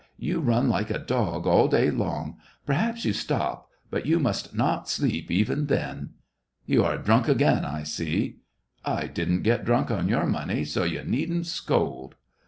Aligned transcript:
"You 0.29 0.39
run 0.39 0.67
like 0.67 0.89
a 0.89 0.97
dog 0.97 1.45
all 1.45 1.67
day 1.67 1.91
long; 1.91 2.37
perhaps 2.65 3.05
you 3.05 3.13
stop— 3.13 3.69
but 3.91 4.07
you 4.07 4.19
must 4.19 4.55
not 4.55 4.89
sleep, 4.89 5.29
even 5.29 5.67
then!"" 5.67 6.13
You 6.65 6.83
are 6.83 6.97
drunk 6.97 7.27
again, 7.27 7.65
I 7.65 7.83
see."" 7.83 8.37
I 8.83 9.05
didn't 9.05 9.43
get 9.43 9.63
drunk 9.63 9.91
on 9.91 10.07
your 10.09 10.25
money, 10.25 10.65
so 10.65 10.83
you 10.85 11.03
needn't 11.03 11.45
scold." 11.45 12.15